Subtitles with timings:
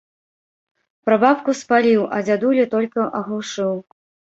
[1.11, 3.73] Прабабку спаліў, а дзядулю толькі аглушыў.